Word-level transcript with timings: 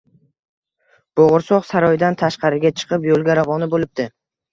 bo'g'irsoq 1.19 1.67
saroydan 1.71 2.17
tashqariga 2.21 2.71
chiqib 2.81 3.05
yo’lga 3.09 3.37
ravona 3.41 3.69
bo’libdi 3.75 4.09